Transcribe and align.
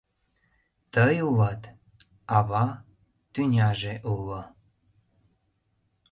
Тый 0.93 1.15
улатат, 1.27 1.61
Ава, 2.37 2.67
тӱняже 3.33 3.93
уло. 4.13 4.41